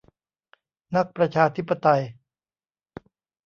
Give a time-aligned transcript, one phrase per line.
[0.95, 2.03] นักประชาธิปไตย